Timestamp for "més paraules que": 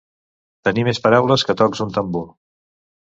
0.87-1.57